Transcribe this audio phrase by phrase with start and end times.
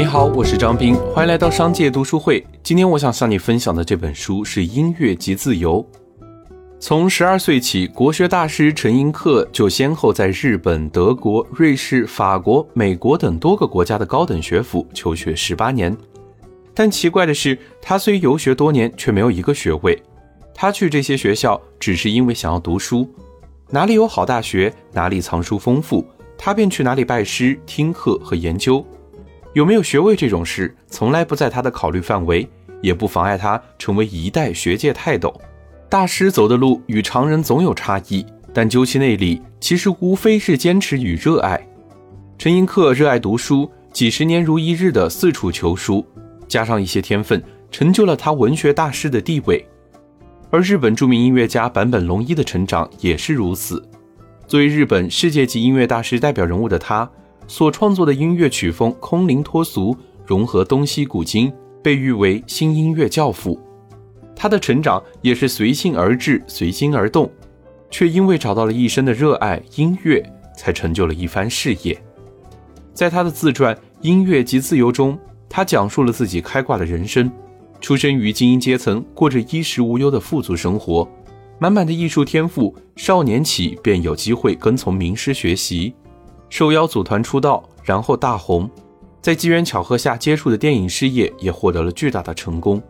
[0.00, 2.42] 你好，我是张斌，欢迎来到商界读书会。
[2.62, 5.86] 今天我想向你分享的这本书是《音乐及自由》。
[6.78, 15.94] 从十二岁起，国学大师陈寅恪就先后在日本、德国、瑞士、法国、美国等多个国家的高等学府求学十八年。
[16.72, 20.02] 但奇怪的是，他虽游学多年，却没有一个学位。
[20.54, 23.06] 他去这些学校，只是因为想要读书。
[23.68, 26.02] 哪里有好大学，哪里藏书丰富，
[26.38, 28.82] 他便去哪里拜师、听课和研究。
[29.52, 32.48] 有没有学位这种事，从来不在他的考虑范围，
[32.80, 35.34] 也不妨碍他成为一代学界泰斗。
[35.88, 41.60] 大师走的路与常人总有差异，但究其内里，其实无非是坚持与热爱。
[42.38, 46.06] 陈寅恪热爱读书，几十年如一日的四处求书，
[46.46, 47.42] 加上一些天分，
[47.72, 49.66] 成就了他文学大师的地位。
[50.48, 53.84] 而日本著名音乐家坂本龙一的成长也是如此。
[54.46, 57.10] 作为日本世界级音乐大师代表人物的他。
[57.50, 63.58] 所创作的音乐曲风空灵脱俗，融合东西古今，被誉为新音乐教父。
[64.36, 67.28] 他的成长也是随性而至，随心而动，
[67.90, 70.24] 却因为找到了一生的热爱音乐，
[70.56, 72.00] 才成就了一番事业。
[72.94, 77.28] 在他的自传《音乐及自由》中，他讲述了自己开挂的人生：
[77.80, 81.06] 出生于精英阶层，过着衣食无忧的富足生活，
[81.58, 85.92] 满满的艺术天赋，少年起便有机会跟从名师学习。
[86.50, 88.68] 受邀组团出道，然后大红，
[89.22, 92.82] 在机缘巧合下接触的电影事业也获得了巨大的成功。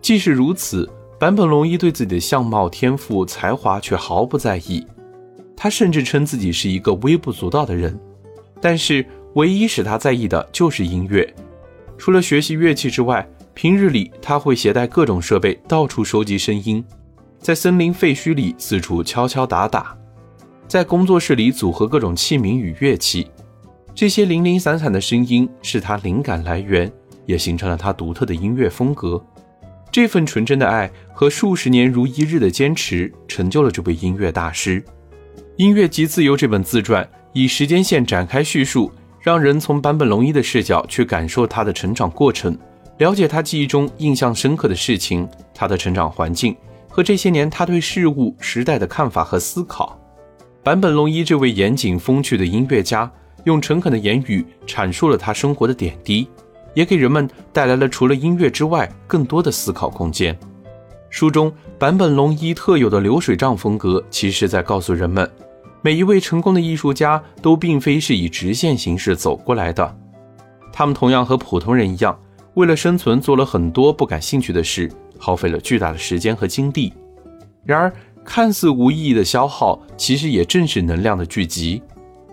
[0.00, 4.84] 即使如此，坂本龙一对自己的相貌、天赋、才华却毫不在意。
[5.56, 7.96] 他甚至称自己是一个微不足道的人。
[8.60, 11.32] 但是，唯一使他在意的就是音乐。
[11.96, 13.24] 除了学习乐器之外，
[13.54, 16.84] 平日里他会携带各种设备到处收集声音，
[17.38, 19.96] 在森林废墟里四处敲敲打打。
[20.72, 23.26] 在工作室里组合各种器皿与乐器，
[23.94, 26.90] 这些零零散散的声音是他灵感来源，
[27.26, 29.22] 也形成了他独特的音乐风格。
[29.90, 34.80] 这份纯真的爱和数十年如一日的坚持，成就了这位音乐大师。
[35.56, 38.90] 《音乐即自由》这本自传以时间线展开叙述，
[39.20, 42.56] 让人从坂本龙一的视角去感受他的成长过程，
[42.96, 46.56] 了解他记忆中印象深刻的事情，他的成长环境
[46.88, 49.98] 和这些年他对事物、时代的看法和思考。
[50.64, 53.10] 坂本龙一这位严谨风趣的音乐家，
[53.42, 56.28] 用诚恳的言语阐述了他生活的点滴，
[56.72, 60.38] 也给人们带来了除了音乐之外更多的思考空间。
[61.10, 65.28] 书中坂本龙一特有的流水账风格，其实在告诉人们，
[65.80, 69.98] 每一位成功的艺术家都并非是以直线形式走过来的，
[70.72, 72.16] 他们同样和普通人一样，
[72.54, 76.92] 为了生存做了很多不感兴趣的事，耗费了巨大的时间和精力。
[77.64, 77.92] 然而，
[78.24, 81.82] 看似无意义的消耗，其实也正是能量的聚集。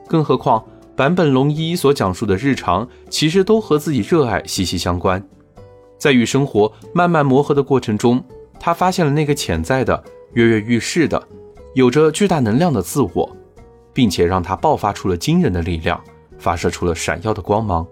[0.07, 0.63] 更何况，
[0.95, 5.23] 坂本龙一所讲述的日常，其实都和自己热爱息息相关。
[5.97, 8.23] 在与生活慢慢磨合的过程中，
[8.59, 11.22] 他发现了那个潜在的、跃跃欲试的、
[11.73, 13.35] 有着巨大能量的自我，
[13.94, 16.01] 并且让他爆发出了惊人的力量，
[16.38, 17.85] 发射出了闪耀的光芒。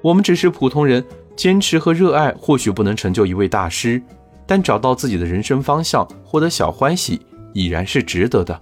[0.00, 1.04] 我们只是普通人，
[1.36, 4.02] 坚持和热爱或许不能成就一位大师。
[4.46, 7.20] 但找到自己的人生方向，获得小欢喜，
[7.52, 8.58] 已然是值得的。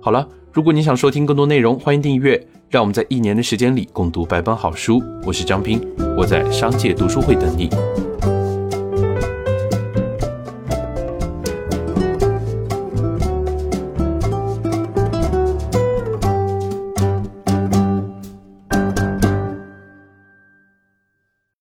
[0.00, 2.46] 好了，如果你想收听更多内容，欢迎订阅。
[2.70, 5.02] 让我们在一年的时间里共读百本好书。
[5.24, 5.80] 我是张斌，
[6.14, 7.70] 我在商界读书会等你。